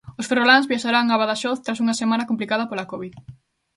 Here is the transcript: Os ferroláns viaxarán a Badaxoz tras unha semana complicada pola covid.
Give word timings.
Os 0.19 0.27
ferroláns 0.29 0.69
viaxarán 0.71 1.05
a 1.09 1.19
Badaxoz 1.21 1.59
tras 1.65 1.81
unha 1.83 1.99
semana 2.01 2.27
complicada 2.29 2.67
pola 2.69 2.89
covid. 2.91 3.13